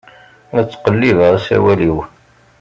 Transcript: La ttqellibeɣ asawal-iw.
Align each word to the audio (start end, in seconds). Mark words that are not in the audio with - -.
La 0.53 0.61
ttqellibeɣ 0.63 1.27
asawal-iw. 1.37 1.97